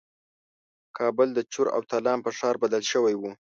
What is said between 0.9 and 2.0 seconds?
کابل د چور او